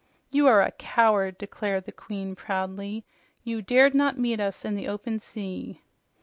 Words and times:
"You 0.31 0.47
are 0.47 0.63
a 0.63 0.71
coward," 0.71 1.37
declared 1.37 1.85
the 1.85 1.91
Queen 1.91 2.35
proudly. 2.35 3.05
"You 3.43 3.61
dared 3.61 3.93
not 3.93 4.17
meet 4.17 4.39
us 4.39 4.65
in 4.65 4.73
the 4.73 4.87
open 4.87 5.19
sea." 5.19 5.83